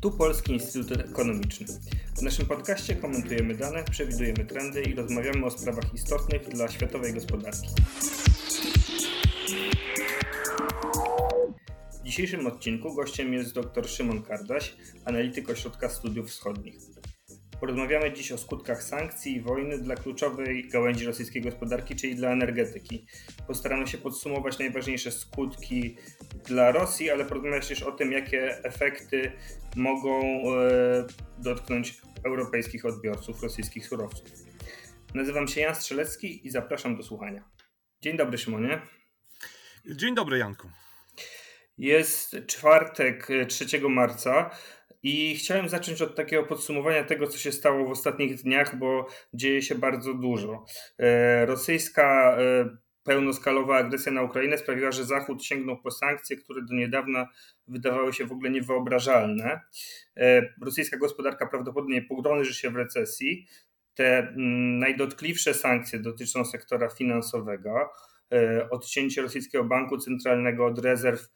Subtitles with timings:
[0.00, 1.66] Tu Polski Instytut Ekonomiczny.
[2.16, 7.68] W naszym podcaście komentujemy dane, przewidujemy trendy i rozmawiamy o sprawach istotnych dla światowej gospodarki.
[11.92, 16.97] W dzisiejszym odcinku gościem jest dr Szymon Kardaś, analityk Ośrodka Studiów Wschodnich.
[17.60, 23.06] Porozmawiamy dziś o skutkach sankcji i wojny dla kluczowej gałęzi rosyjskiej gospodarki, czyli dla energetyki.
[23.46, 25.96] Postaramy się podsumować najważniejsze skutki
[26.44, 29.32] dla Rosji, ale porozmawiamy też o tym, jakie efekty
[29.76, 31.06] mogą e,
[31.38, 34.28] dotknąć europejskich odbiorców rosyjskich surowców.
[35.14, 37.44] Nazywam się Jan Strzelecki i zapraszam do słuchania.
[38.00, 38.80] Dzień dobry, Szymonie.
[39.86, 40.70] Dzień dobry, Janku.
[41.78, 44.50] Jest czwartek 3 marca.
[45.02, 49.62] I chciałem zacząć od takiego podsumowania tego, co się stało w ostatnich dniach, bo dzieje
[49.62, 50.64] się bardzo dużo.
[50.98, 56.74] E, rosyjska e, pełnoskalowa agresja na Ukrainę sprawiła, że Zachód sięgnął po sankcje, które do
[56.74, 57.28] niedawna
[57.66, 59.60] wydawały się w ogóle niewyobrażalne.
[60.16, 63.46] E, rosyjska gospodarka prawdopodobnie pogrąży się w recesji.
[63.94, 67.90] Te mm, najdotkliwsze sankcje dotyczą sektora finansowego.
[68.70, 71.28] Odcięcie rosyjskiego banku centralnego od rezerw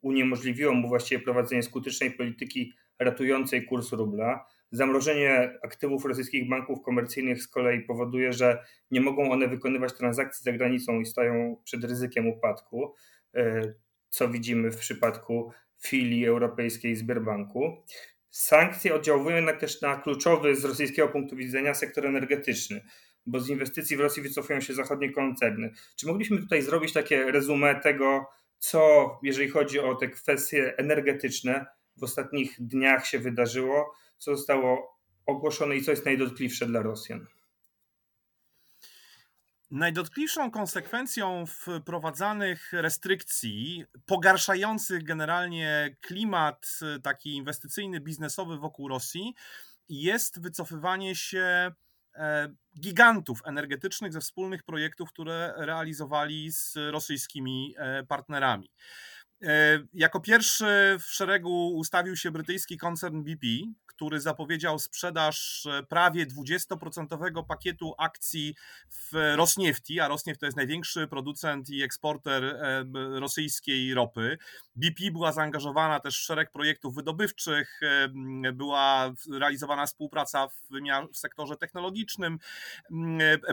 [0.00, 4.46] uniemożliwiło mu właściwie prowadzenie skutecznej polityki ratującej kurs rubla.
[4.70, 10.52] Zamrożenie aktywów rosyjskich banków komercyjnych z kolei powoduje, że nie mogą one wykonywać transakcji za
[10.52, 12.94] granicą i stają przed ryzykiem upadku,
[13.34, 13.74] e,
[14.08, 15.52] co widzimy w przypadku
[15.82, 17.84] filii europejskiej Sberbanku.
[18.30, 22.80] Sankcje oddziałują jednak też na kluczowy z rosyjskiego punktu widzenia sektor energetyczny,
[23.26, 25.70] bo z inwestycji w Rosji wycofują się zachodnie koncerny.
[25.96, 28.26] Czy mogliśmy tutaj zrobić takie rezumé tego,
[28.58, 35.76] co, jeżeli chodzi o te kwestie energetyczne, w ostatnich dniach się wydarzyło, co zostało ogłoszone
[35.76, 37.26] i co jest najdotkliwsze dla Rosjan?
[39.70, 49.34] Najdotkliwszą konsekwencją wprowadzanych restrykcji, pogarszających generalnie klimat taki inwestycyjny, biznesowy wokół Rosji,
[49.88, 51.85] jest wycofywanie się E,
[52.80, 58.70] gigantów energetycznych ze wspólnych projektów, które realizowali z rosyjskimi e, partnerami.
[59.42, 63.46] E, jako pierwszy w szeregu ustawił się brytyjski koncern BP,
[63.86, 68.54] który zapowiedział sprzedaż e, prawie 20% pakietu akcji
[68.90, 72.84] w Rosniefti, a Rosnieft to jest największy producent i eksporter e,
[73.20, 74.38] rosyjskiej ropy.
[74.76, 77.80] BP była zaangażowana też w szereg projektów wydobywczych,
[78.52, 80.60] była realizowana współpraca w,
[81.12, 82.38] w sektorze technologicznym,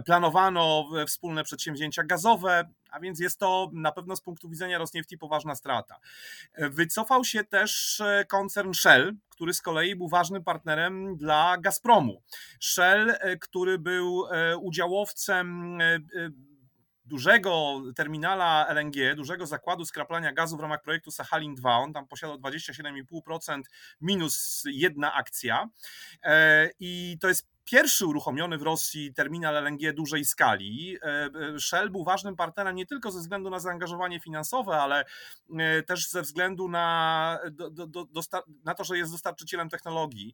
[0.05, 5.55] planowano wspólne przedsięwzięcia gazowe, a więc jest to na pewno z punktu widzenia Rosniefti poważna
[5.55, 5.99] strata.
[6.57, 12.21] Wycofał się też e, koncern Shell, który z kolei był ważnym partnerem dla Gazpromu.
[12.59, 15.79] Shell, e, który był e, udziałowcem
[17.05, 21.77] dużego terminala LNG, dużego zakładu skraplania gazu w ramach projektu Sachalin 2.
[21.77, 23.61] On tam posiadał 27,5%
[24.01, 25.69] minus jedna akcja.
[26.79, 30.97] I to jest pierwszy uruchomiony w Rosji terminal LNG dużej skali.
[31.01, 35.05] E, e, Shell był ważnym partnerem nie tylko ze względu na zaangażowanie finansowe, ale
[35.59, 38.07] e, też ze względu na, do, do,
[38.65, 40.33] na to, że jest dostarczycielem technologii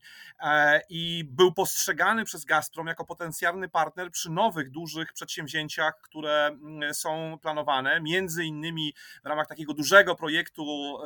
[0.90, 7.38] i był postrzegany przez Gazprom jako potencjalny partner przy nowych, dużych przedsięwzięciach, które mm, są
[7.42, 10.98] planowane, między innymi w ramach takiego dużego projektu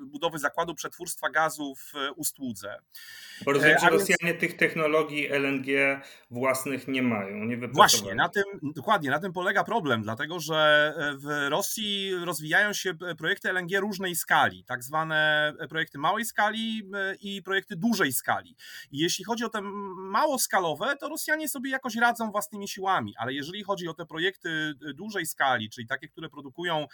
[0.00, 2.78] budowy zakładu przetwórstwa gazu w Ustłudze.
[3.44, 9.10] Bo rozumiem, że Rosjanie tych technologii LNG własnych nie mają, nie Właśnie, na tym, dokładnie,
[9.10, 14.16] na tym polega problem, dlatego że e, w Rosji rozwijają się e, projekty LNG różnej
[14.16, 18.56] skali, tak zwane e, projekty małej skali i projekty dużej skali.
[18.90, 19.60] I jeśli chodzi o te
[19.96, 25.26] małoskalowe, to Rosjanie sobie jakoś radzą własnymi siłami, ale jeżeli chodzi o te projekty dużej
[25.26, 26.86] skali, czyli takie, które produkują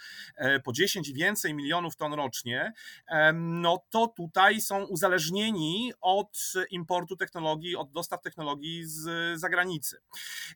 [0.63, 2.73] po 10 i więcej milionów ton rocznie,
[3.33, 9.97] no to tutaj są uzależnieni od importu technologii, od dostaw technologii technologii z zagranicy.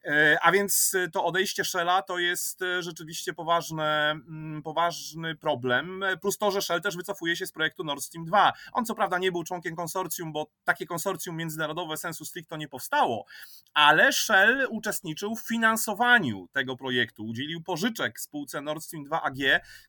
[0.05, 6.37] E, a więc to odejście Shella to jest e, rzeczywiście poważne, mm, poważny problem, plus
[6.37, 8.53] to, że Shell też wycofuje się z projektu Nord Stream 2.
[8.73, 13.25] On co prawda nie był członkiem konsorcjum, bo takie konsorcjum międzynarodowe sensu stricto nie powstało,
[13.73, 19.37] ale Shell uczestniczył w finansowaniu tego projektu, udzielił pożyczek spółce Nord Stream 2 AG,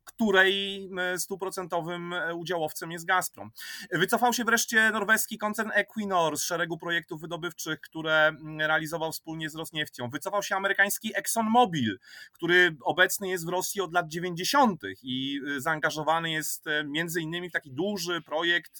[0.05, 3.51] której stuprocentowym udziałowcem jest Gazprom.
[3.91, 9.55] Wycofał się wreszcie norweski koncern Equinor z szeregu projektów wydobywczych które mm, realizował wspólnie z
[9.55, 10.09] Rosnieftią.
[10.09, 11.99] Wycofał się amerykański ExxonMobil,
[12.33, 14.83] który obecny jest w Rosji od lat 90.
[15.03, 18.79] i y, zaangażowany jest y, między innymi w taki duży projekt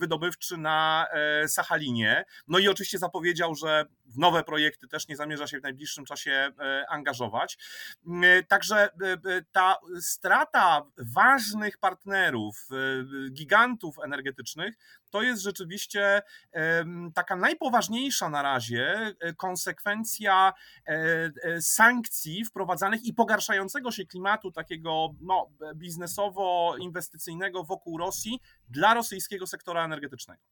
[0.00, 1.06] wydobywczy na
[1.46, 2.24] Sachalinie.
[2.48, 6.50] No i oczywiście zapowiedział, że w nowe projekty też nie zamierza się w najbliższym czasie
[6.88, 7.58] angażować.
[8.48, 8.88] Także
[9.52, 12.68] ta strata ważnych partnerów,
[13.32, 14.74] gigantów energetycznych,
[15.10, 16.22] to jest rzeczywiście
[17.14, 20.52] taka najpoważniejsza na razie e, konsekwencja
[20.86, 20.92] e,
[21.42, 29.84] e, sankcji wprowadzanych i pogarszającego się klimatu takiego no, biznesowo-inwestycyjnego wokół Rosji dla rosyjskiego sektora
[29.84, 30.42] energetycznego.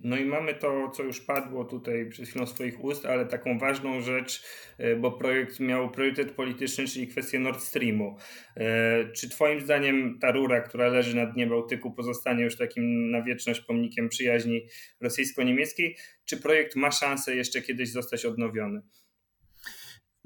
[0.00, 4.00] No i mamy to, co już padło tutaj przez chwilę swoich ust, ale taką ważną
[4.00, 4.44] rzecz,
[4.78, 8.16] e, bo projekt miał priorytet polityczny, czyli kwestię Nord Streamu.
[8.56, 13.22] E, czy Twoim zdaniem ta rura, która leży na dnie Bałtyku, pozostanie już takim na
[13.22, 14.66] wieczność pomnikiem przyjaźni
[15.00, 15.96] rosyjsko-niemieckiej?
[16.24, 18.82] Czy projekt ma szansę jeszcze kiedyś zostać odnowiony?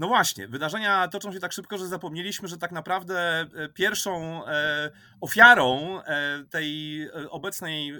[0.00, 4.90] No właśnie, wydarzenia toczą się tak szybko, że zapomnieliśmy, że tak naprawdę e, pierwszą e,
[5.20, 7.00] ofiarą e, tej
[7.30, 7.92] obecnej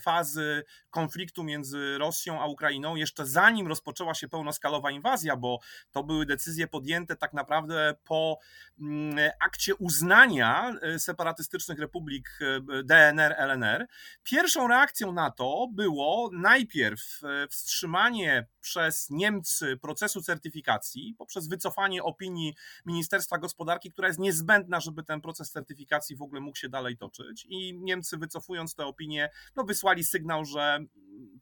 [0.00, 5.58] fazy konfliktu między Rosją a Ukrainą, jeszcze zanim rozpoczęła się pełnoskalowa inwazja, bo
[5.90, 8.38] to były decyzje podjęte tak naprawdę po
[8.80, 12.38] mm, akcie uznania separatystycznych republik
[12.84, 13.86] DNR, LNR,
[14.22, 22.54] pierwszą reakcją na to było najpierw wstrzymanie przez Niemcy procesu certyfikacji poprzez wycofanie opinii
[22.86, 27.46] Ministerstwa Gospodarki, która jest niezbędna, żeby ten proces certyfikacji w ogóle mógł się dalej toczyć.
[27.48, 30.78] I Niemcy wycofując tę opinię, no wysłali sygnał, że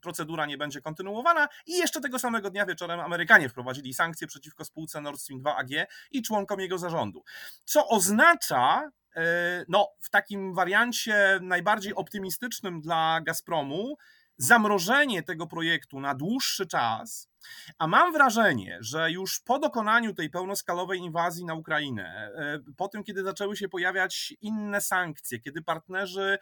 [0.01, 5.01] procedura nie będzie kontynuowana i jeszcze tego samego dnia wieczorem Amerykanie wprowadzili sankcje przeciwko spółce
[5.01, 5.69] Nord Stream 2 AG
[6.11, 7.23] i członkom jego zarządu.
[7.65, 13.97] Co oznacza, e, no, w takim wariancie najbardziej optymistycznym dla Gazpromu,
[14.37, 17.29] zamrożenie tego projektu na dłuższy czas,
[17.77, 23.03] a mam wrażenie, że już po dokonaniu tej pełnoskalowej inwazji na Ukrainę, e, po tym,
[23.03, 26.37] kiedy zaczęły się pojawiać inne sankcje, kiedy partnerzy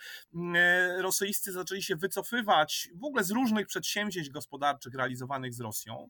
[0.56, 6.10] e, rosyjscy zaczęli się wycofywać w ogóle z różnych przedsięwzięć gospodarczych realizowanych z Rosją,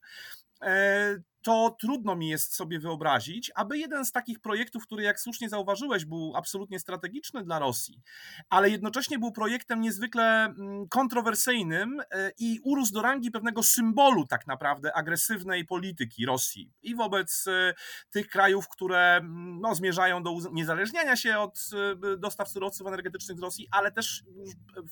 [0.62, 5.50] e, to trudno mi jest sobie wyobrazić, aby jeden z takich projektów, który jak słusznie
[5.50, 8.02] zauważyłeś, był absolutnie strategiczny dla Rosji,
[8.50, 14.48] ale jednocześnie był projektem niezwykle mm, kontrowersyjnym e, i urósł do rangi pewnego symbolu tak
[14.48, 17.74] naprawdę agresywnej polityki Rosji i wobec e,
[18.12, 21.60] tych krajów, które mm, no, zmierzają do uniezależniania się od
[22.14, 24.24] e, dostaw surowców energetycznych z Rosji, ale też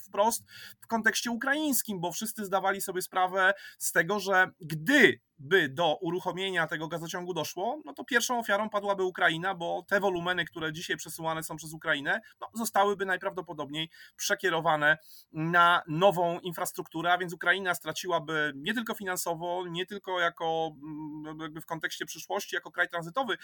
[0.07, 0.43] wprost
[0.81, 6.38] w kontekście ukraińskim, bo wszyscy zdawali sobie sprawę z tego, że gdy by do uruchomienia
[6.69, 11.43] tego gazociągu doszło, no to pierwszą ofiarą padłaby Ukraina, bo te wolumeny, które dzisiaj przesyłane
[11.43, 14.97] są przez Ukrainę, no zostałyby najprawdopodobniej przekierowane
[15.33, 21.61] na nową infrastrukturę, a więc Ukraina straciłaby nie tylko finansowo, nie tylko jako mm, jakby
[21.61, 23.37] w kontekście przyszłości, jako kraj tranzytowy,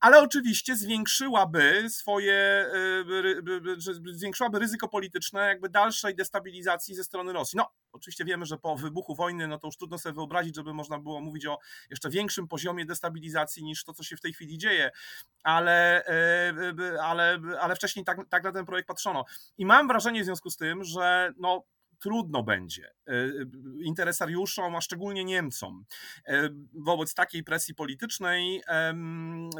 [0.00, 2.66] ale oczywiście zwiększyłaby swoje,
[4.08, 7.56] y, zwiększyłaby ryzyko polityczne jakby dalszej destabilizacji ze strony Rosji.
[7.56, 10.98] No, oczywiście wiemy, że po wybuchu wojny, no to już trudno sobie wyobrazić, żeby można
[10.98, 11.58] było mówić o
[11.90, 14.90] jeszcze większym poziomie destabilizacji niż to, co się w tej chwili dzieje,
[15.42, 16.54] ale, e,
[17.02, 19.24] ale, ale wcześniej tak, tak na ten projekt patrzono.
[19.58, 21.64] I mam wrażenie w związku z tym, że no,
[22.00, 23.12] trudno będzie e,
[23.84, 25.84] interesariuszom, a szczególnie Niemcom,
[26.26, 28.62] e, wobec takiej presji politycznej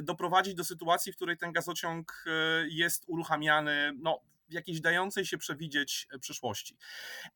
[0.02, 2.24] doprowadzić do sytuacji, w której ten gazociąg
[2.68, 6.76] jest uruchamiany no, jakiejś dającej się przewidzieć e, przyszłości.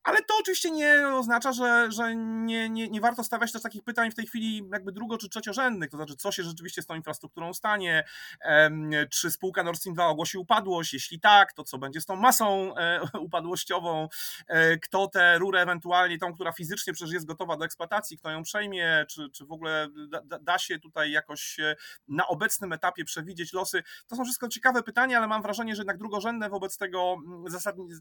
[0.03, 4.11] Ale to oczywiście nie oznacza, że, że nie, nie, nie warto stawiać też takich pytań
[4.11, 7.53] w tej chwili jakby drugo czy trzeciorzędnych, to znaczy co się rzeczywiście z tą infrastrukturą
[7.53, 8.03] stanie,
[9.11, 12.75] czy spółka Nord Stream 2 ogłosi upadłość, jeśli tak, to co będzie z tą masą
[12.75, 14.09] e, upadłościową,
[14.47, 18.43] e, kto tę rurę ewentualnie, tą, która fizycznie przecież jest gotowa do eksploatacji, kto ją
[18.43, 19.87] przejmie, czy, czy w ogóle
[20.25, 21.57] da, da się tutaj jakoś
[22.07, 23.83] na obecnym etapie przewidzieć losy.
[24.07, 26.98] To są wszystko ciekawe pytania, ale mam wrażenie, że jednak drugorzędne wobec tego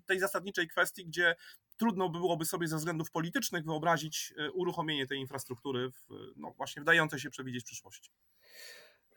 [0.06, 1.34] tej zasadniczej kwestii, gdzie
[1.76, 7.20] trudno byłoby sobie ze względów politycznych wyobrazić e, uruchomienie tej infrastruktury w, no właśnie wdającej
[7.20, 8.10] się przewidzieć przyszłości.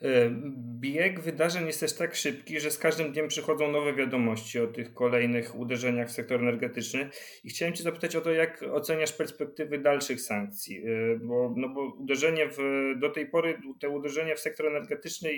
[0.01, 0.31] E,
[0.79, 4.93] bieg wydarzeń jest też tak szybki, że z każdym dniem przychodzą nowe wiadomości o tych
[4.93, 7.09] kolejnych uderzeniach w sektor energetyczny.
[7.43, 10.77] I chciałem Cię zapytać o to, jak oceniasz perspektywy dalszych sankcji?
[10.77, 12.57] E, bo, no bo uderzenie w,
[12.99, 15.29] do tej pory, te uderzenia w sektor energetyczny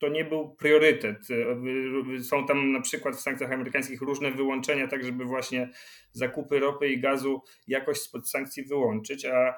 [0.00, 1.18] to nie był priorytet.
[2.22, 5.70] Są tam na przykład w sankcjach amerykańskich różne wyłączenia, tak żeby właśnie
[6.12, 9.54] zakupy ropy i gazu jakoś spod sankcji wyłączyć, a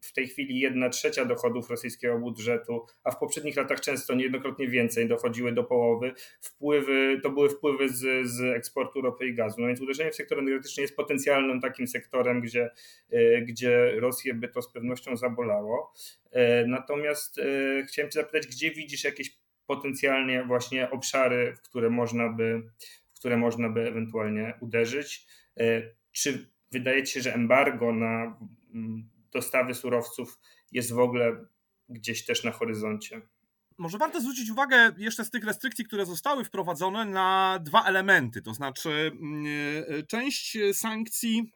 [0.00, 5.08] w tej chwili jedna trzecia dochodów rosyjskiego budżetu, a w poprzednich latach często niejednokrotnie więcej
[5.08, 9.60] dochodziły do połowy, wpływy, to były wpływy z, z eksportu ropy i gazu.
[9.60, 12.70] No więc uderzenie w sektor energetyczny jest potencjalnym takim sektorem, gdzie,
[13.10, 15.92] e, gdzie Rosję by to z pewnością zabolało.
[16.36, 17.42] E, natomiast e,
[17.86, 22.62] chciałem Cię zapytać, gdzie widzisz jakieś potencjalnie właśnie obszary, w które można by,
[23.14, 25.26] w które można by ewentualnie uderzyć?
[26.12, 28.38] Czy wydaje Ci się, że embargo na
[28.74, 30.38] mm, dostawy surowców
[30.72, 31.46] jest w ogóle
[31.88, 33.20] gdzieś też na horyzoncie?
[33.78, 38.42] Może warto zwrócić uwagę jeszcze z tych restrykcji, które zostały wprowadzone, na dwa elementy.
[38.42, 39.44] To znaczy, mm,
[39.88, 41.52] e, część sankcji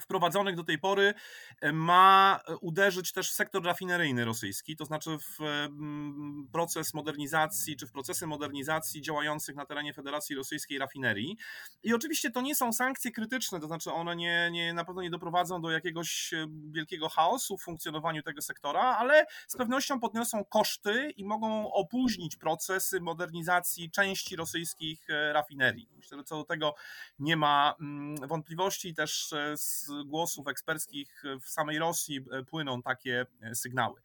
[0.00, 1.14] wprowadzonych do tej pory
[1.60, 7.86] e, ma uderzyć też w sektor rafineryjny rosyjski, to znaczy w mm, proces modernizacji, czy
[7.86, 11.36] w procesy modernizacji działających na terenie Federacji Rosyjskiej rafinerii.
[11.82, 15.10] I oczywiście to nie są sankcje krytyczne, to znaczy one nie, nie, na pewno nie
[15.10, 21.10] doprowadzą do jakiegoś e, wielkiego chaosu w funkcjonowaniu tego sektora, ale z pewnością podniosą koszty
[21.10, 25.88] i mogą opóźnić procesy modernizacji części rosyjskich e, rafinerii.
[25.96, 26.74] Myślę, że co do tego
[27.18, 33.54] nie ma mm, wątpliwości, też z głosów eksperckich w samej Rosji e, płyną takie e,
[33.54, 34.00] sygnały.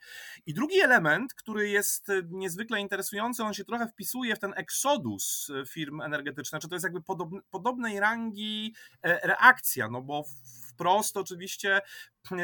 [0.45, 5.51] I drugi element, który jest e, niezwykle interesujący, on się trochę wpisuje w ten eksodus
[5.67, 7.01] firm energetycznych, czy to jest jakby
[7.51, 10.23] podobnej rangi reakcja, no bo
[10.81, 11.81] wprost oczywiście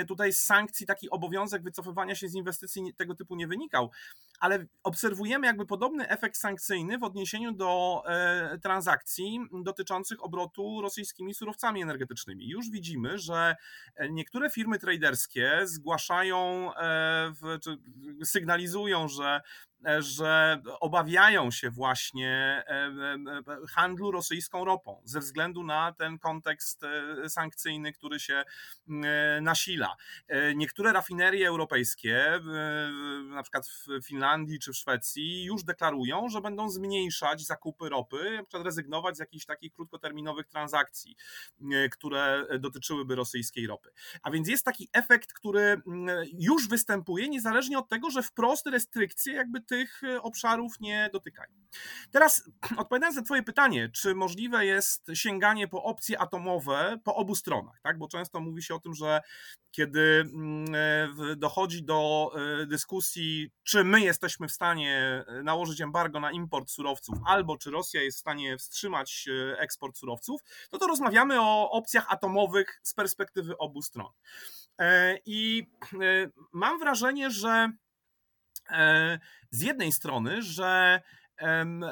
[0.07, 3.91] tutaj z sankcji taki obowiązek wycofywania się z inwestycji tego typu nie wynikał,
[4.39, 11.81] ale obserwujemy jakby podobny efekt sankcyjny w odniesieniu do e, transakcji dotyczących obrotu rosyjskimi surowcami
[11.81, 12.49] energetycznymi.
[12.49, 13.55] Już widzimy, że
[14.09, 17.77] niektóre firmy traderskie zgłaszają, e, czy
[18.23, 19.41] sygnalizują, że
[19.99, 27.29] że obawiają się właśnie e, e, handlu rosyjską ropą ze względu na ten kontekst e,
[27.29, 28.43] sankcyjny, który się
[29.41, 29.95] nasila.
[30.55, 32.39] Niektóre rafinerie europejskie,
[33.29, 38.43] na przykład w Finlandii czy w Szwecji, już deklarują, że będą zmniejszać zakupy ropy, na
[38.43, 41.15] przykład rezygnować z jakichś takich krótkoterminowych transakcji,
[41.91, 43.89] które dotyczyłyby rosyjskiej ropy.
[44.23, 45.81] A więc jest taki efekt, który
[46.33, 51.57] już występuje, niezależnie od tego, że wprost restrykcje jakby tych e, obszarów nie dotykają.
[52.11, 57.79] Teraz odpowiadając na Twoje pytanie, czy możliwe jest sięganie po opcje atomowe po obu stronach,
[57.83, 57.97] tak?
[57.97, 59.21] bo często mówi się o tym, że
[59.71, 60.75] kiedy mm,
[61.31, 67.17] e, dochodzi do e, dyskusji, czy my jesteśmy w stanie nałożyć embargo na import surowców,
[67.25, 72.79] albo czy Rosja jest w stanie wstrzymać eksport surowców, to to rozmawiamy o opcjach atomowych
[72.83, 74.11] z perspektywy obu stron.
[75.25, 75.67] I
[76.53, 77.71] mam wrażenie, że
[79.51, 81.01] z jednej strony, że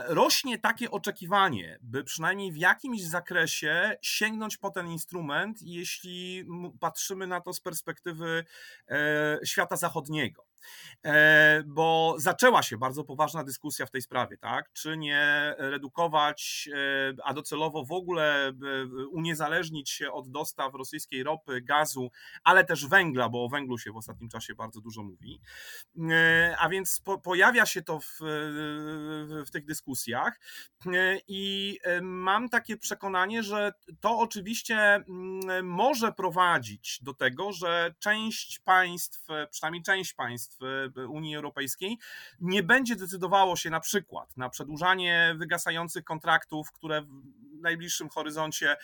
[0.08, 6.46] rośnie takie oczekiwanie, by przynajmniej w jakimś zakresie sięgnąć po ten instrument, jeśli
[6.80, 8.46] patrzymy na to z perspektywy
[8.90, 10.45] e, świata zachodniego.
[11.06, 14.72] E, bo zaczęła się bardzo poważna dyskusja w tej sprawie, tak?
[14.74, 18.54] Czy nie redukować, e, a docelowo w ogóle
[19.12, 22.12] uniezależnić się od dostaw rosyjskiej ropy, gazu,
[22.44, 25.42] ale też węgla, bo o węglu się w ostatnim czasie bardzo dużo mówi.
[26.12, 28.20] E, a więc po, pojawia się to w,
[29.48, 30.40] w tych dyskusjach
[31.28, 39.28] i mam takie przekonanie, że to oczywiście mm, może prowadzić do tego, że część państw,
[39.52, 41.98] przynajmniej część państw, w Unii Europejskiej,
[42.42, 47.06] nie będzie decydowało się na przykład na przedłużanie wygasających kontraktów, które
[47.66, 48.78] najbliższym horyzoncie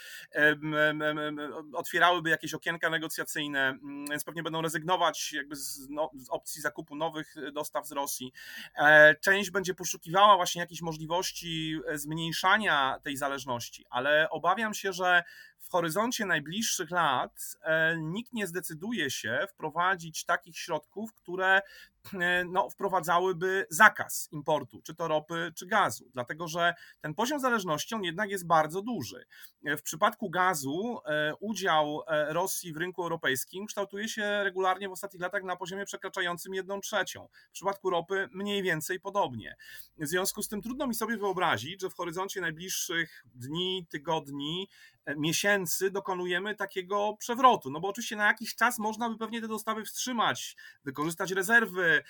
[1.73, 6.95] otwierałyby jakieś okienka negocjacyjne, mm, więc pewnie będą rezygnować jakby z, no, z opcji zakupu
[6.95, 8.33] nowych dostaw z Rosji.
[8.75, 15.23] E, część będzie poszukiwała właśnie jakichś możliwości zmniejszania tej zależności, ale obawiam się, że
[15.59, 21.61] w horyzoncie najbliższych lat e, nikt nie zdecyduje się wprowadzić takich środków, które E,
[22.49, 28.03] no, wprowadzałyby zakaz importu, czy to ropy, czy gazu, dlatego że ten poziom zależności on
[28.03, 29.25] jednak jest bardzo duży.
[29.65, 35.21] E, w przypadku gazu e, udział Rosji w rynku europejskim kształtuje się regularnie w ostatnich
[35.21, 37.27] latach na poziomie przekraczającym 1 trzecią.
[37.49, 39.55] W przypadku ropy mniej więcej podobnie.
[39.97, 44.67] W związku z tym trudno mi sobie wyobrazić, że w horyzoncie najbliższych dni, tygodni
[45.17, 47.71] miesięcy dokonujemy takiego przewrotu.
[47.71, 52.03] No bo oczywiście na jakiś czas można by pewnie te dostawy wstrzymać, wykorzystać rezerwy,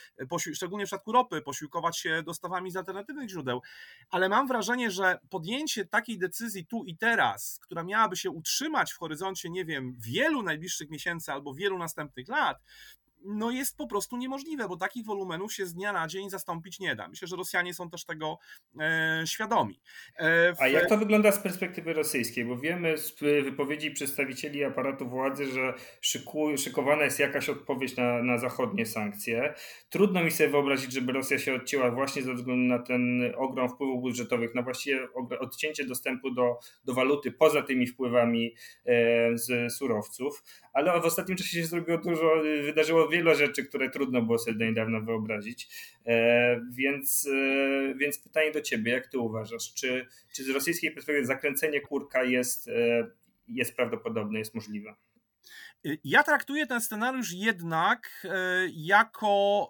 [0.54, 3.62] szczególnie w przypadku ropy, posiłkować się dostawami z alternatywnych źródeł.
[4.10, 8.98] Ale mam wrażenie, że podjęcie takiej decyzji tu i teraz, która miałaby się utrzymać w
[8.98, 12.58] horyzoncie, nie wiem, wielu najbliższych miesięcy albo wielu następnych lat,
[13.26, 16.96] no jest po prostu niemożliwe, bo takich wolumenów się z dnia na dzień zastąpić nie
[16.96, 17.08] da.
[17.08, 18.38] Myślę, że Rosjanie są też tego
[18.80, 19.82] e, świadomi.
[20.16, 20.62] E, w...
[20.62, 22.46] A jak to wygląda z perspektywy rosyjskiej?
[22.46, 28.38] Bo wiemy z wypowiedzi przedstawicieli aparatu władzy, że szyku, szykowana jest jakaś odpowiedź na, na
[28.38, 29.54] zachodnie sankcje.
[29.90, 34.02] Trudno mi sobie wyobrazić, żeby Rosja się odcięła właśnie ze względu na ten ogrom wpływów
[34.02, 35.08] budżetowych, na właściwie
[35.40, 40.44] odcięcie dostępu do, do waluty poza tymi wpływami e, z surowców.
[40.74, 42.32] Ale w ostatnim czasie się zrobiło dużo,
[42.64, 45.70] wydarzyło wiele rzeczy, które trudno było sobie do niedawna wyobrazić.
[46.06, 51.26] E, więc, e, więc pytanie do ciebie, jak ty uważasz, czy, czy z rosyjskiej perspektywy
[51.26, 53.08] zakręcenie kurka jest, e,
[53.48, 54.96] jest prawdopodobne, jest możliwe?
[56.04, 58.28] Ja traktuję ten scenariusz jednak
[58.74, 59.68] jako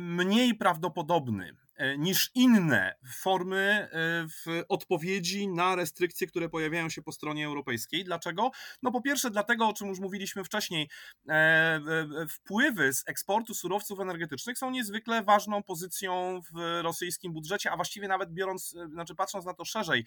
[0.00, 1.56] mniej prawdopodobny.
[1.78, 3.88] E, niż inne formy e,
[4.28, 8.04] w odpowiedzi na restrykcje, które pojawiają się po stronie europejskiej.
[8.04, 8.50] Dlaczego?
[8.82, 10.90] No po pierwsze dlatego, o czym już mówiliśmy wcześniej,
[11.28, 11.80] e,
[12.28, 18.32] wpływy z eksportu surowców energetycznych są niezwykle ważną pozycją w rosyjskim budżecie, a właściwie nawet
[18.32, 20.04] biorąc, znaczy patrząc na to szerzej,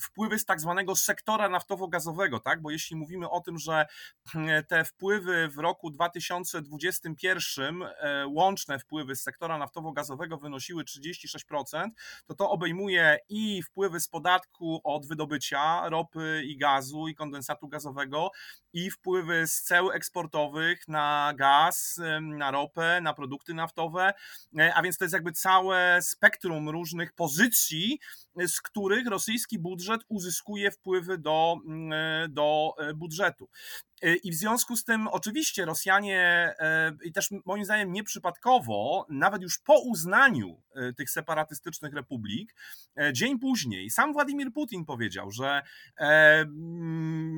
[0.00, 2.62] wpływy z tak zwanego sektora naftowo-gazowego, tak?
[2.62, 3.86] Bo jeśli mówimy o tym, że
[4.68, 7.84] te wpływy w roku 2021,
[8.26, 11.88] łączne wpływy z sektora naftowo-gazowego wynosiły 30 36%,
[12.26, 18.30] to to obejmuje i wpływy z podatku od wydobycia ropy i gazu i kondensatu gazowego,
[18.72, 24.14] i wpływy z ceł eksportowych na gaz, na ropę, na produkty naftowe,
[24.58, 27.98] e, a więc to jest jakby całe spektrum różnych pozycji,
[28.36, 31.56] z których rosyjski budżet uzyskuje wpływy do,
[31.92, 33.48] e, do e, budżetu.
[34.22, 36.54] I w związku z tym, oczywiście, Rosjanie,
[37.04, 40.62] i też moim zdaniem nieprzypadkowo, nawet już po uznaniu
[40.96, 42.54] tych separatystycznych republik,
[43.12, 45.62] dzień później, sam Władimir Putin powiedział, że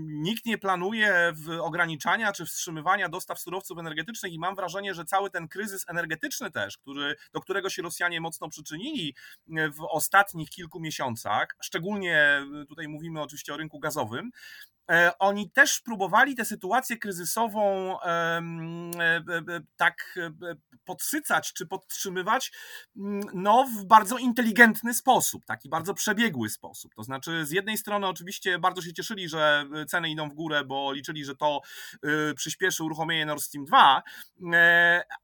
[0.06, 5.48] nikt nie planuje ograniczania czy wstrzymywania dostaw surowców energetycznych i mam wrażenie, że cały ten
[5.48, 9.14] kryzys energetyczny też, który, do którego się Rosjanie mocno przyczynili
[9.56, 14.75] e, w ostatnich kilku miesiącach, szczególnie e, tutaj mówimy oczywiście o rynku gazowym, E,
[15.18, 18.42] oni też próbowali tę sytuację kryzysową e, e,
[19.76, 20.18] tak
[20.84, 22.52] podsycać czy podtrzymywać
[22.96, 26.94] mm, no, w bardzo inteligentny sposób, taki bardzo przebiegły sposób.
[26.94, 30.92] To znaczy, z jednej strony, oczywiście bardzo się cieszyli, że ceny idą w górę, bo
[30.92, 31.60] liczyli, że to
[32.36, 34.02] przyspieszy uruchomienie Nord Stream 2,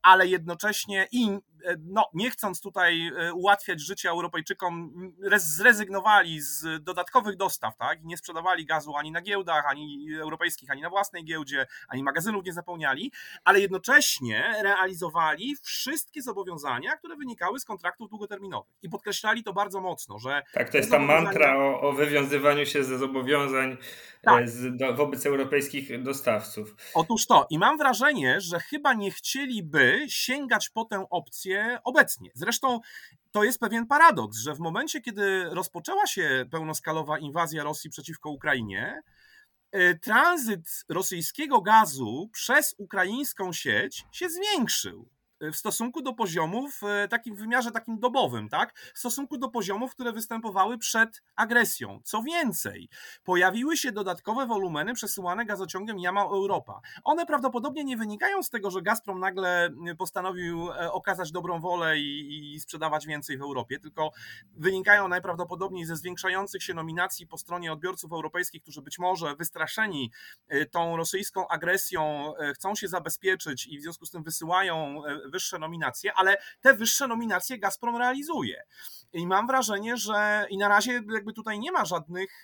[0.03, 1.39] ale jednocześnie i
[1.79, 4.93] no, nie chcąc tutaj ułatwiać życia Europejczykom,
[5.37, 8.05] zrezygnowali z dodatkowych dostaw, tak?
[8.05, 12.53] Nie sprzedawali gazu ani na giełdach, ani europejskich, ani na własnej giełdzie, ani magazynów nie
[12.53, 13.13] zapełniali,
[13.45, 18.73] ale jednocześnie realizowali wszystkie zobawiązania, które wynikały z kontraktów długoterminowych.
[18.83, 20.43] I podkreślali to bardzo mocno, że.
[20.53, 23.77] Tak, to jest ta mantra o, o wywiązywaniu się ze zobowiązań
[24.23, 24.49] tak.
[24.49, 26.77] z, do, wobec europejskich dostawców.
[26.95, 27.47] Otóż to.
[27.51, 31.52] I mam wrażenie, że chyba nie chcieliby sięgać po tę opcję
[31.85, 32.31] obecnie.
[32.35, 32.81] Zresztą
[33.31, 39.03] to jest pewien paradoks, że w momencie, kiedy rozpoczęła się pełnoskalowa inwazja Rosji przeciwko Ukrainie,
[39.73, 45.09] E, tranzyt rosyjskiego gazu przez ukraińską sieć się zwiększył
[45.51, 48.75] w stosunku do poziomów, e, takim wymiarze takim dobowym, tak?
[48.95, 52.01] W stosunku do poziomów, które występowały przed agresją.
[52.05, 52.89] Co więcej,
[53.25, 56.81] pojawiły się dodatkowe wolumeny przesyłane gazociągiem Jamał Europa.
[57.05, 62.55] One prawdopodobnie nie wynikają z tego, że Gazprom nagle postanowił e, okazać dobrą wolę i,
[62.55, 64.11] i sprzedawać więcej w Europie, tylko
[64.57, 70.11] wynikają najprawdopodobniej ze zwiększających się nominacji po stronie odbiorców europejskich, którzy być może wystraszeni
[70.49, 75.03] e, tą rosyjską agresją chcą się zabezpieczyć i w związku z tym wysyłają
[75.33, 78.65] wyższe nominacje, ale te wyższe nominacje Gazprom realizuje.
[79.13, 82.43] I mam wrażenie, że i na razie jakby tutaj nie ma żadnych,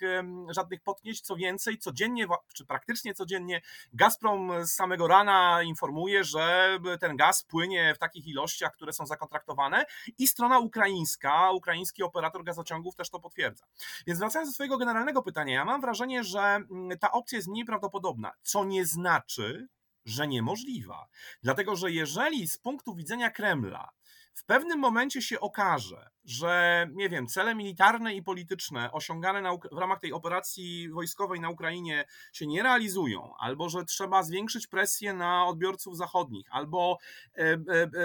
[0.49, 3.61] żadnych potknięć, co więcej, codziennie, czy praktycznie codziennie
[3.93, 9.85] Gazprom z samego rana informuje, że ten gaz płynie w takich ilościach, które są zakontraktowane
[10.17, 13.65] i strona ukraińska, ukraiński operator gazociągów też to potwierdza.
[14.07, 17.65] Więc wracając do swojego generalnego pytania, ja mam wrażenie, że mm, ta opcja jest mniej
[17.65, 19.67] prawdopodobna, co nie znaczy,
[20.09, 21.07] że niemożliwa.
[21.43, 23.89] Dlatego, że jeżeli z punktu widzenia Kremla
[24.33, 29.77] w pewnym momencie się okaże, że nie wiem, cele militarne i polityczne osiągane na, w
[29.77, 35.45] ramach tej operacji wojskowej na Ukrainie się nie realizują, albo że trzeba zwiększyć presję na
[35.45, 36.97] odbiorców zachodnich, albo
[37.37, 37.57] e, e,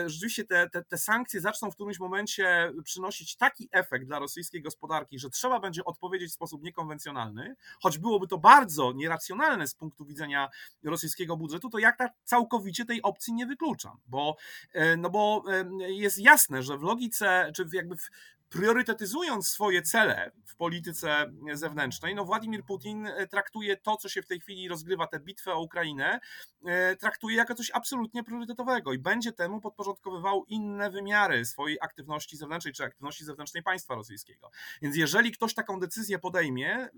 [0.03, 4.63] e, rzeczywiście te, te, te sankcje zaczną w którymś momencie przynosić taki efekt dla rosyjskiej
[4.63, 10.05] gospodarki, że trzeba będzie odpowiedzieć w sposób niekonwencjonalny, choć byłoby to bardzo nieracjonalne z punktu
[10.05, 10.49] widzenia
[10.85, 14.37] rosyjskiego budżetu, to jak tak całkowicie tej opcji nie wykluczam, bo,
[14.99, 15.45] no bo
[15.79, 18.04] jest jasne, że w logice, czy jakby w
[18.49, 24.41] priorytetyzując swoje cele w polityce zewnętrznej, no Władimir Putin traktuje to, co się w tej
[24.41, 26.21] chwili rozgrywa, tę bitwę o Ukrainę,
[27.01, 32.85] traktuje jako coś absolutnie priorytetowego i będzie temu podporządkowywał inne wymiary swojej aktywności zewnętrznej czy
[32.85, 34.51] aktywności zewnętrznej państwa rosyjskiego.
[34.83, 36.89] Więc jeżeli ktoś taką decyzję podejmie,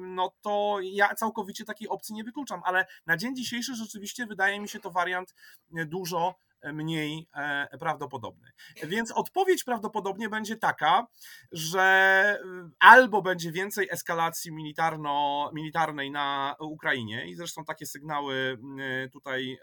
[0.00, 4.68] no to ja całkowicie takiej opcji nie wykluczam, ale na dzień dzisiejszy rzeczywiście wydaje mi
[4.68, 5.34] się to wariant
[5.70, 6.34] dużo
[6.72, 8.50] mniej e, prawdopodobny.
[8.82, 11.06] Więc odpowiedź prawdopodobnie będzie taka,
[11.52, 18.58] że e, albo będzie więcej eskalacji militarno, militarnej na Ukrainie, i zresztą takie sygnały
[19.04, 19.58] e, tutaj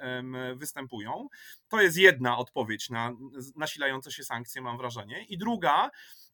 [0.56, 1.28] występują.
[1.68, 3.12] To jest jedna odpowiedź na
[3.56, 5.26] nasilające się sankcje, mam wrażenie.
[5.30, 5.90] I druga,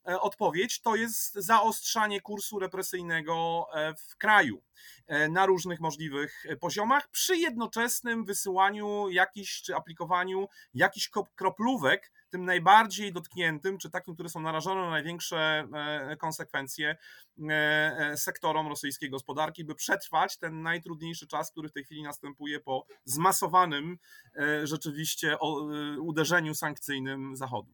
[0.07, 4.61] odpowiedź to jest zaostrzanie kursu represyjnego e, w kraju
[5.07, 13.13] e, na różnych możliwych poziomach, przy jednoczesnym wysyłaniu jakichś czy aplikowaniu jakichś kroplówek tym najbardziej
[13.13, 15.67] dotkniętym, czy takim, które są narażone na największe
[16.19, 16.97] konsekwencje
[18.15, 23.97] sektorom rosyjskiej gospodarki, by przetrwać ten najtrudniejszy czas, który w tej chwili następuje po zmasowanym
[24.63, 25.37] rzeczywiście
[25.99, 27.73] uderzeniu sankcyjnym Zachodu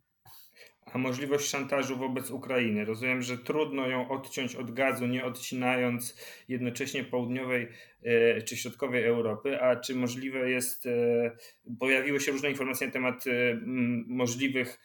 [0.85, 2.85] a możliwość szantażu wobec Ukrainy.
[2.85, 6.17] Rozumiem, że trudno ją odciąć od gazu, nie odcinając
[6.47, 7.67] jednocześnie południowej
[8.03, 11.31] e, czy środkowej Europy, a czy możliwe jest, e,
[11.79, 13.31] pojawiły się różne informacje na temat e,
[14.07, 14.79] możliwych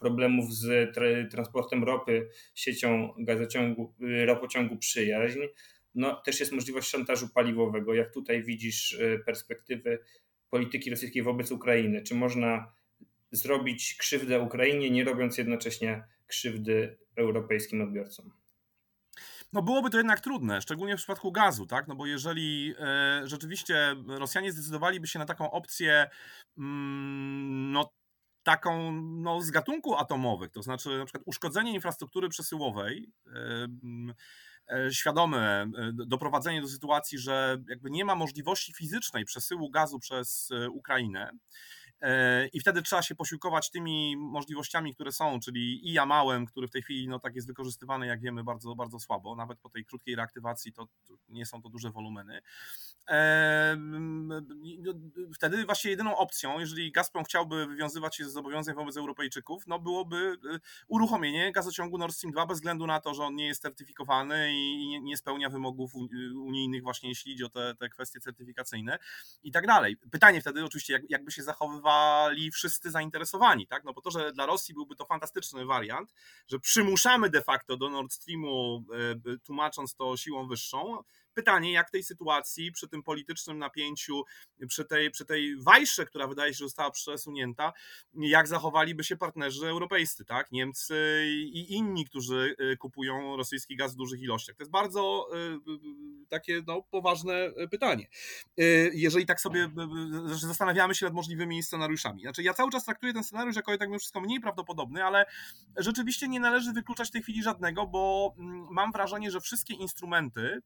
[0.00, 0.96] problemów z
[1.30, 3.94] transportem ropy siecią gazociągu,
[4.26, 5.38] ropociągu Przyjaźń.
[5.94, 7.94] No, też jest możliwość szantażu paliwowego.
[7.94, 9.98] Jak tutaj widzisz perspektywy
[10.50, 12.02] polityki rosyjskiej wobec Ukrainy?
[12.02, 12.72] Czy można
[13.30, 18.32] zrobić krzywdę Ukrainie, nie robiąc jednocześnie krzywdy europejskim odbiorcom.
[19.52, 21.88] No byłoby to jednak trudne, szczególnie w przypadku gazu, tak?
[21.88, 26.10] No bo jeżeli e, rzeczywiście Rosjanie zdecydowaliby się na taką opcję,
[26.58, 27.92] mm, no
[28.42, 34.14] taką no, z gatunku atomowych, to znaczy na przykład uszkodzenie infrastruktury przesyłowej, e, mm,
[34.68, 41.30] e, świadome doprowadzenie do sytuacji, że jakby nie ma możliwości fizycznej przesyłu gazu przez Ukrainę,
[42.52, 46.82] I wtedy trzeba się posiłkować tymi możliwościami, które są, czyli i jamałem, który w tej
[46.82, 49.36] chwili no, tak jest wykorzystywany, jak wiemy, bardzo, bardzo słabo.
[49.36, 50.86] Nawet po tej krótkiej reaktywacji to,
[51.28, 52.40] nie są to duże wolumeny.
[53.08, 54.40] E, no,
[55.34, 60.36] wtedy właśnie jedyną opcją, jeżeli Gazprom chciałby wywiązywać się ze zobowiązań wobec Europejczyków, no byłoby
[60.54, 60.58] e,
[60.88, 65.00] uruchomienie gazociągu Nord Stream 2 bez względu na to, że on nie jest certyfikowany i
[65.02, 65.94] nie spełnia wymogów
[66.34, 68.98] unijnych właśnie jeśli idzie o te, te kwestie certyfikacyjne
[69.42, 69.96] i tak dalej.
[69.96, 71.42] Pytanie wtedy oczywiście, jak, jakby się
[71.90, 73.84] zachowywali wszyscy zainteresowani, tak?
[73.84, 76.12] No bo to, że dla Rosji byłby to fantastyczny wariant,
[76.48, 78.84] że przymuszamy de facto do Nord Streamu,
[79.26, 81.02] e, tłumacząc to siłą wyższą,
[81.34, 84.22] Pytanie, jak tej sytuacji, przy tym politycznym napięciu,
[84.68, 87.72] przy tej, przy tej wajsze, która wydaje się, że została przesunięta,
[88.14, 90.52] jak zachowaliby się partnerzy europejscy, tak?
[90.52, 94.56] Niemcy i inni, którzy y, kupują rosyjski gaz w dużych ilościach.
[94.56, 98.08] To jest bardzo y, y, takie no, poważne pytanie.
[98.92, 99.70] Jeżeli tak sobie
[100.26, 102.22] zastanawiamy się nad możliwymi scenariuszami.
[102.22, 105.26] Znaczy, ja cały czas traktuję ten scenariusz jako jednak mimo wszystko mniej prawdopodobny, ale
[105.76, 110.60] rzeczywiście nie należy wykluczać w tej chwili żadnego, bo mm, mam wrażenie, że wszystkie instrumenty,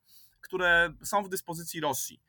[0.44, 2.20] które są w dyspozycji Rosji,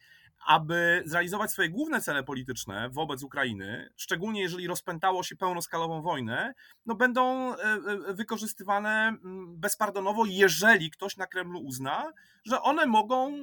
[0.48, 6.54] aby zrealizować swoje główne cele polityczne wobec Ukrainy, szczególnie jeżeli rozpętało się pełnoskalową wojnę,
[6.86, 12.12] no będą e, e, wykorzystywane mm, bezpardonowo, jeżeli ktoś na Kremlu uzna,
[12.46, 13.34] że one mogą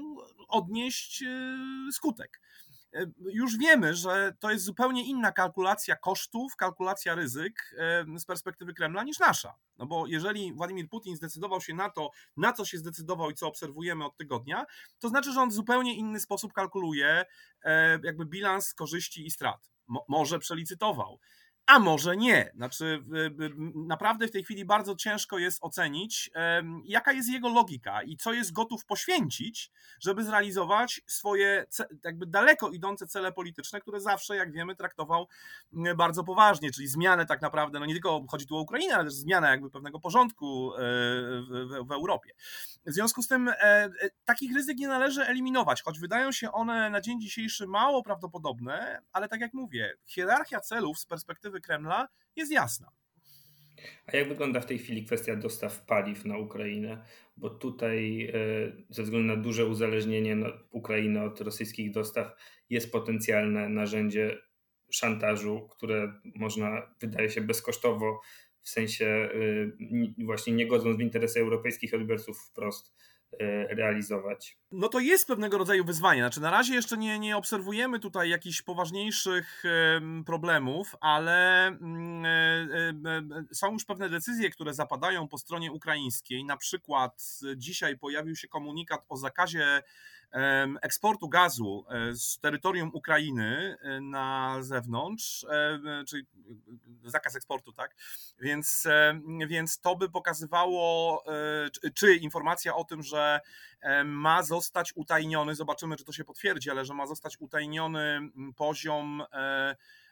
[0.49, 1.29] odnieść e,
[1.93, 2.41] skutek.
[2.95, 8.75] E, już wiemy, że to jest zupełnie inna kalkulacja kosztów, kalkulacja ryzyk e, z perspektywy
[8.75, 9.55] Kremla niż nasza.
[9.79, 13.49] No bo jeżeli Władimir Putin zdecydował się na to, na co się zdecydował i co
[13.49, 14.67] obserwujemy od tygodnia,
[14.99, 17.25] to znaczy, że on w zupełnie inny sposób kalkuluje
[17.63, 19.73] e, jakby bilans korzyści i strat.
[19.87, 21.19] Mo może przelicytował
[21.67, 22.53] a może nie.
[22.55, 23.05] Znaczy,
[23.75, 26.31] naprawdę w tej chwili bardzo ciężko jest ocenić,
[26.85, 29.71] jaka jest jego logika i co jest gotów poświęcić,
[30.01, 31.67] żeby zrealizować swoje
[32.05, 35.29] jakby daleko idące cele polityczne, które zawsze, jak wiemy, traktował
[35.97, 39.15] bardzo poważnie, czyli zmianę tak naprawdę, no nie tylko chodzi tu o Ukrainę, ale też
[39.15, 42.31] zmianę jakby pewnego porządku e, w, w Europie.
[42.87, 43.91] W związku z tym e, e,
[44.25, 49.29] takich ryzyk nie należy eliminować, choć wydają się one na dzień dzisiejszy mało prawdopodobne, ale
[49.29, 52.89] tak jak mówię, hierarchia celów z perspektywy Kremla jest jasna.
[54.07, 57.05] A jak wygląda w tej chwili kwestia dostaw paliw na Ukrainę?
[57.37, 58.33] Bo tutaj e,
[58.91, 60.37] ze względu na duże uzależnienie
[60.71, 62.33] Ukrainy od rosyjskich dostaw
[62.71, 64.39] jest potencjalne narzędzie
[64.91, 68.21] szantażu, które można, wydaje się, bezkosztowo,
[68.63, 69.29] w sensie
[70.25, 73.12] właśnie nie godząc w interesy europejskich odbiorców wprost, e,
[73.69, 74.57] realizować.
[74.73, 76.21] No to jest pewnego rodzaju wyzwanie.
[76.21, 79.63] Znaczy, na razie jeszcze nie, nie obserwujemy tutaj jakichś poważniejszych
[80.27, 86.45] problemów, ale mm, e, e, są już pewne decyzje, które zapadają po stronie ukraińskiej.
[86.45, 89.83] Na przykład dzisiaj pojawił się komunikat o zakazie
[90.83, 96.27] eksportu gazu e, z terytorium Ukrainy e, na zewnątrz, e, czyli
[97.05, 97.95] zakaz eksportu, tak?
[98.41, 98.87] Więc,
[99.47, 101.25] więc to by pokazywało,
[101.95, 103.41] czy informacja o tym, że
[104.05, 108.21] ma zostać utajniony, zobaczymy, czy to się potwierdzi, ale że ma zostać utajniony
[108.57, 109.23] poziom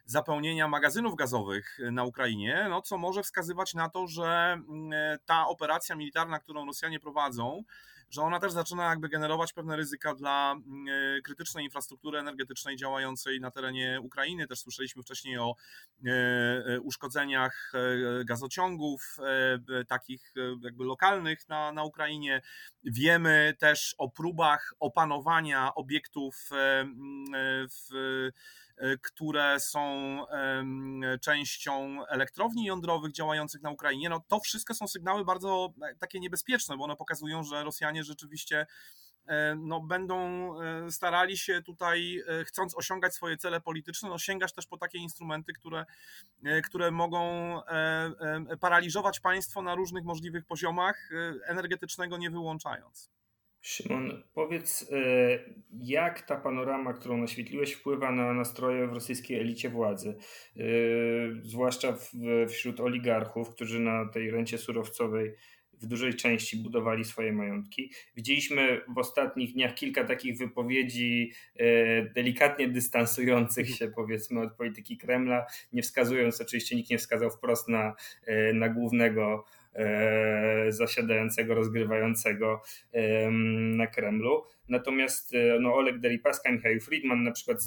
[0.05, 4.61] zapełnienia magazynów gazowych na Ukrainie, no co może wskazywać na to, że
[5.27, 7.65] ta operacja militarna, którą Rosjanie prowadzą,
[8.11, 10.87] że ona też zaczyna jakby generować pewne ryzyka dla mm,
[11.19, 14.47] e, krytycznej infrastruktury energetycznej działającej na terenie Ukrainy.
[14.47, 15.55] Też słyszeliśmy wcześniej o
[16.07, 17.73] e, e, uszkodzeniach
[18.25, 19.17] gazociągów,
[19.89, 22.43] takich jakby lokalnych na, na Ukrainie.
[22.85, 26.51] Wiemy też o próbach opanowania obiektów
[27.71, 28.33] w E,
[29.03, 29.91] które są
[31.21, 36.77] częścią elektrowni jądrowych działających na Ukrainie, no to wszystko są sygnały bardzo e, takie niebezpieczne,
[36.77, 38.67] bo one pokazują, że Rosjanie rzeczywiście
[39.27, 40.21] e, no, będą
[40.91, 45.87] starali się tutaj, chcąc osiągać swoje cele polityczne, no, sięgać też po takie instrumenty, które,
[46.65, 47.21] które mogą
[48.61, 51.11] paraliżować państwo na różnych możliwych poziomach,
[51.47, 53.11] energetycznego nie wyłączając.
[53.61, 55.39] Szymon, powiedz, e,
[55.81, 60.17] jak ta panorama, którą naświetliłeś, wpływa na nastroje w rosyjskiej elicie władzy,
[60.57, 60.63] e,
[61.43, 61.97] zwłaszcza
[62.49, 65.35] wśród oligarchów, którzy na tej rencie surowcowej
[65.73, 67.93] w dużej części budowali swoje majątki.
[68.17, 71.65] Widzieliśmy w ostatnich dniach kilka takich wypowiedzi e,
[72.05, 77.95] delikatnie dystansujących się powiedzmy od polityki Kremla, nie wskazując, oczywiście nikt nie wskazał wprost na,
[78.55, 79.45] na głównego
[80.69, 82.63] zasiadającego, rozgrywającego
[83.77, 84.45] na Kremlu.
[84.69, 87.59] Natomiast e, no, Oleg Deripaska, Michał Friedman na przykład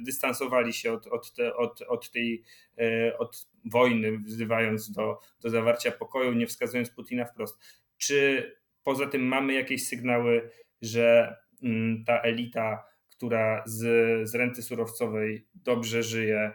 [0.00, 2.42] dystansowali się od, od, te, od, od tej
[2.78, 7.58] e, od wojny, wzywając do, do zawarcia pokoju, nie wskazując Putina wprost.
[7.98, 10.50] Czy poza tym mamy jakieś sygnały,
[10.82, 13.80] że mm, ta elita, która z,
[14.28, 16.52] z renty surowcowej dobrze żyje,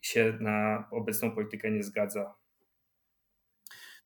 [0.00, 2.34] się na obecną politykę nie zgadza?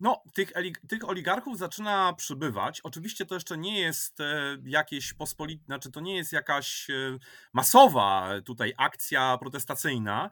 [0.02, 0.52] No, tych,
[0.88, 2.80] tych oligarchów zaczyna przybywać.
[2.80, 7.18] Oczywiście to jeszcze nie jest e, jakieś pospolite, znaczy to nie jest jakaś e,
[7.52, 10.30] masowa tutaj akcja protestacyjna,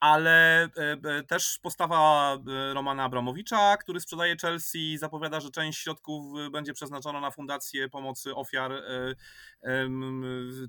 [0.00, 0.68] ale e,
[1.04, 7.20] e, też postawa e, Romana Abramowicza, który sprzedaje Chelsea, zapowiada, że część środków będzie przeznaczona
[7.20, 8.72] na fundację pomocy ofiar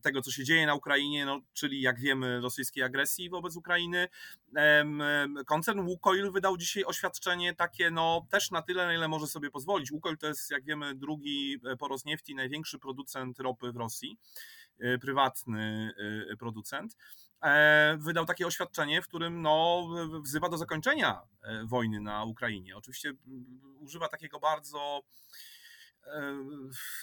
[0.01, 4.07] tego, co się dzieje na Ukrainie, no, czyli jak wiemy, rosyjskiej agresji wobec Ukrainy.
[5.45, 9.91] Koncern Łukoil wydał dzisiaj oświadczenie takie, no też na tyle, na ile może sobie pozwolić.
[9.91, 14.17] Łukoil to jest, jak wiemy, drugi po Rosniefti największy producent ropy w Rosji,
[15.01, 15.91] prywatny
[16.39, 16.97] producent.
[17.43, 19.87] E, wydał takie oświadczenie, w którym no,
[20.21, 22.77] wzywa do zakończenia e, wojny na Ukrainie.
[22.77, 23.13] Oczywiście
[23.79, 25.01] używa takiego bardzo
[26.05, 26.33] e,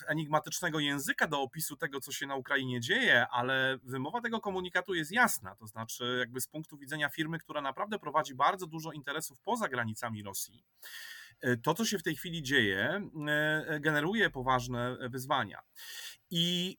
[0.07, 5.11] enigmatycznego języka do opisu tego, co się na Ukrainie dzieje, ale wymowa tego komunikatu jest
[5.11, 5.55] jasna.
[5.55, 10.23] To znaczy, jakby z punktu widzenia firmy, która naprawdę prowadzi bardzo dużo interesów poza granicami
[10.23, 10.63] Rosji,
[11.63, 13.09] to, co się w tej chwili dzieje,
[13.79, 15.61] generuje poważne wyzwania.
[16.29, 16.77] I,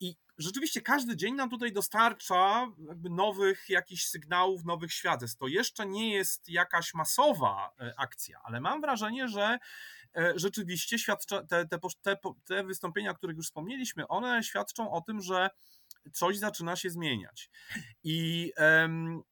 [0.00, 2.66] i rzeczywiście każdy dzień nam tutaj dostarcza
[3.10, 5.38] nowych jakichś sygnałów, nowych świadectw.
[5.38, 9.58] To jeszcze nie jest jakaś masowa e, akcja, ale mam wrażenie, że
[10.16, 15.00] e, rzeczywiście świadczy, te, te, te, te wystąpienia, o których już wspomnieliśmy, one świadczą o
[15.00, 15.50] tym, że
[16.12, 17.50] coś zaczyna się zmieniać.
[18.02, 19.22] I um,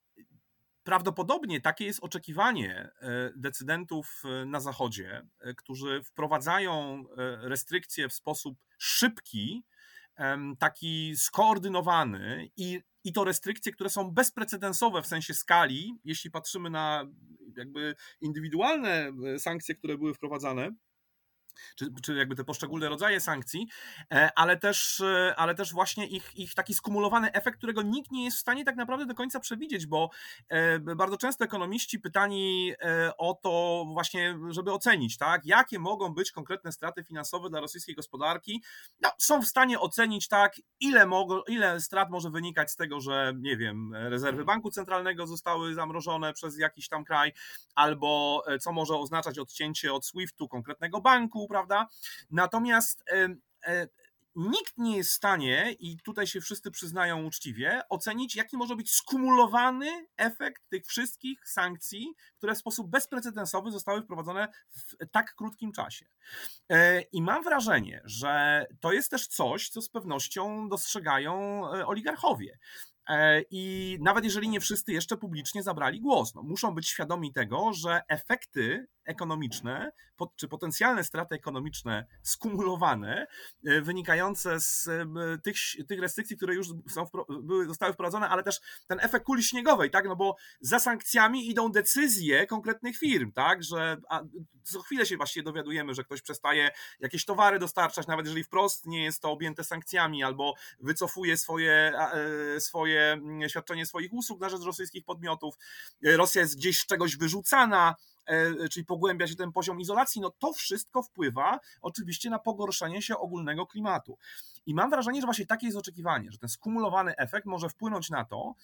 [0.83, 7.05] prawdopodobnie takie jest oczekiwanie e, decydentów na Zachodzie, którzy wprowadzają
[7.41, 9.65] restrykcje w sposób szybki,
[10.59, 17.05] taki skoordynowany i, i to restrykcje, które są bezprecedensowe w sensie skali, jeśli patrzymy na
[17.57, 20.71] jakby indywidualne e, sankcje, które były wprowadzane
[21.77, 23.69] czy, czy jakby te poszczególne rodzaje sankcji,
[24.13, 28.25] e, ale też, e, ale też właśnie ich, ich taki skumulowany efekt, którego nikt nie
[28.25, 30.11] jest w stanie tak naprawdę do końca przewidzieć, bo
[30.49, 32.73] e, bardzo często ekonomiści pytani
[33.19, 38.63] o to właśnie, żeby ocenić, tak, jakie mogą być konkretne straty finansowe dla rosyjskiej gospodarki,
[39.01, 43.33] no, są w stanie ocenić tak, ile, mogą, ile strat może wynikać z tego, że
[43.37, 47.33] nie wiem, rezerwy banku centralnego zostały zamrożone przez jakiś tam kraj,
[47.75, 51.89] albo co może oznaczać odcięcie od SWIFT-u konkretnego banku, prawda?
[52.31, 53.89] Natomiast e,
[54.39, 58.93] nikt nie jest w stanie, i tutaj się wszyscy przyznają uczciwie, ocenić, jaki może być
[58.93, 66.07] skumulowany efekt tych wszystkich sankcji, które w sposób bezprecedensowy zostały wprowadzone w tak krótkim czasie.
[66.69, 72.59] E, I mam wrażenie, że to jest też coś, co z pewnością dostrzegają e, oligarchowie.
[73.09, 77.73] E, I nawet jeżeli nie wszyscy jeszcze publicznie zabrali głos, no, muszą być świadomi tego,
[77.73, 79.93] że efekty ekonomiczne,
[80.37, 83.27] czy potencjalne straty ekonomiczne skumulowane,
[83.67, 85.07] e, wynikające z e,
[85.43, 85.57] tych,
[85.89, 87.07] tych restrykcji, które już są,
[87.43, 91.73] były, zostały wprowadzone, ale też ten efekt kuli śniegowej, tak, no bo za sankcjami idą
[91.73, 93.97] decyzje konkretnych firm, tak, że
[94.63, 99.05] co chwilę się właściwie dowiadujemy, że ktoś przestaje jakieś towary dostarczać, nawet jeżeli wprost nie
[99.05, 101.93] jest to objęte sankcjami, albo wycofuje swoje,
[102.59, 105.55] swoje mm, świadczenie swoich usług na rzecz rosyjskich podmiotów,
[106.07, 108.18] e, Rosja jest gdzieś z czegoś wyrzucana, E,
[108.71, 113.67] czyli pogłębia się ten poziom izolacji, no to wszystko wpływa oczywiście na pogorszenie się ogólnego
[113.67, 114.19] klimatu.
[114.67, 118.25] I mam wrażenie, że właśnie takie jest oczekiwanie, że ten skumulowany efekt może wpłynąć na
[118.25, 118.55] to,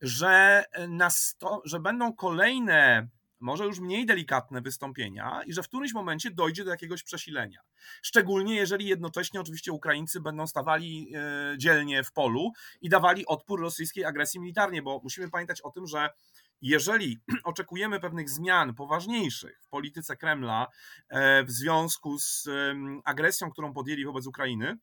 [0.00, 3.08] że, na sto, że będą kolejne
[3.40, 7.60] może już mniej delikatne wystąpienia i że w którymś momencie dojdzie do jakiegoś przesilenia.
[8.02, 14.04] Szczególnie jeżeli jednocześnie oczywiście Ukraińcy będą stawali e, dzielnie w polu i dawali odpór rosyjskiej
[14.04, 16.08] agresji militarnej, bo musimy pamiętać o tym, że
[16.62, 20.66] jeżeli oczekujemy pewnych zmian poważniejszych w polityce Kremla
[21.08, 22.48] e, w związku z
[23.04, 24.78] agresją, którą podjęli wobec Ukrainy,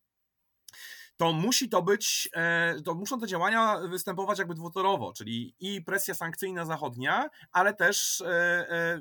[1.22, 6.14] to musi to być, e, to muszą te działania występować jakby dwutorowo, czyli i presja
[6.14, 9.00] sankcyjna zachodnia, ale też e,